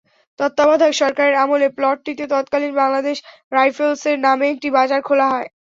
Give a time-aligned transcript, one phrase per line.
[0.39, 3.17] তত্ত্বাবধায়ক সরকারের আমলে প্লটটিতে তৎকালীন বাংলাদেশ
[3.51, 5.47] রাইফেলসের নামে একটি বাজার খোলা হয়।